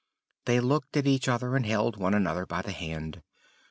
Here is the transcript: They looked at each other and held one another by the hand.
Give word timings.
They 0.45 0.59
looked 0.59 0.97
at 0.97 1.05
each 1.05 1.27
other 1.27 1.55
and 1.55 1.63
held 1.63 1.95
one 1.95 2.15
another 2.15 2.47
by 2.47 2.63
the 2.63 2.71
hand. 2.71 3.21